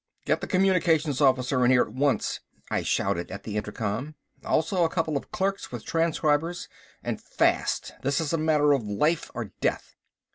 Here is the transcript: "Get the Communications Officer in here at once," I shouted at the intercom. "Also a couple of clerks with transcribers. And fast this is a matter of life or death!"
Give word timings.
"Get 0.25 0.41
the 0.41 0.47
Communications 0.47 1.21
Officer 1.21 1.63
in 1.63 1.69
here 1.69 1.83
at 1.83 1.93
once," 1.93 2.39
I 2.71 2.81
shouted 2.81 3.29
at 3.29 3.43
the 3.43 3.55
intercom. 3.55 4.15
"Also 4.43 4.83
a 4.83 4.89
couple 4.89 5.15
of 5.15 5.31
clerks 5.31 5.71
with 5.71 5.85
transcribers. 5.85 6.67
And 7.03 7.21
fast 7.21 7.91
this 8.01 8.19
is 8.19 8.33
a 8.33 8.37
matter 8.39 8.71
of 8.71 8.81
life 8.87 9.29
or 9.35 9.51
death!" 9.61 9.93